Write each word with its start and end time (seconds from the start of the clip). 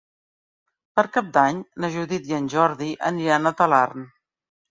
Per 0.99 1.03
Cap 1.17 1.27
d'Any 1.35 1.59
na 1.83 1.91
Judit 1.97 2.31
i 2.31 2.35
en 2.39 2.49
Jordi 2.55 2.89
aniran 3.13 3.49
a 3.51 3.55
Talarn. 3.63 4.09